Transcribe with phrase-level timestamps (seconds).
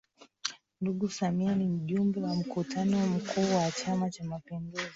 [0.81, 4.81] Ndugu Samia ni Mjumbe wa Mkutano Mkuu wa Chama Cha Mapinduzi